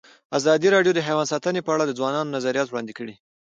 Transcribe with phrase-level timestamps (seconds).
[0.37, 3.13] ازادي راډیو د حیوان ساتنه په اړه د ځوانانو نظریات وړاندې کړي.